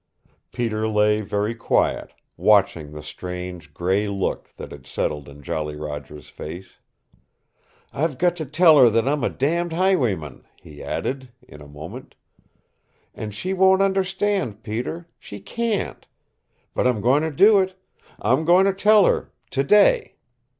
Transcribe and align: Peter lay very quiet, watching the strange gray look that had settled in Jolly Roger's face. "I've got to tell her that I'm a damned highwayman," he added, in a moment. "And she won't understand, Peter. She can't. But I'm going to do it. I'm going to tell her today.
Peter 0.51 0.87
lay 0.87 1.21
very 1.21 1.53
quiet, 1.53 2.11
watching 2.35 2.91
the 2.91 3.03
strange 3.03 3.71
gray 3.71 4.07
look 4.07 4.49
that 4.57 4.71
had 4.71 4.87
settled 4.87 5.29
in 5.29 5.43
Jolly 5.43 5.75
Roger's 5.75 6.27
face. 6.27 6.79
"I've 7.93 8.17
got 8.17 8.35
to 8.37 8.47
tell 8.47 8.79
her 8.79 8.89
that 8.89 9.07
I'm 9.07 9.23
a 9.23 9.29
damned 9.29 9.73
highwayman," 9.73 10.47
he 10.59 10.81
added, 10.81 11.29
in 11.47 11.61
a 11.61 11.67
moment. 11.67 12.15
"And 13.13 13.31
she 13.31 13.53
won't 13.53 13.83
understand, 13.83 14.63
Peter. 14.63 15.07
She 15.19 15.39
can't. 15.39 16.07
But 16.73 16.87
I'm 16.87 16.99
going 16.99 17.21
to 17.21 17.29
do 17.29 17.59
it. 17.59 17.79
I'm 18.17 18.43
going 18.43 18.65
to 18.65 18.73
tell 18.73 19.05
her 19.05 19.31
today. 19.51 20.15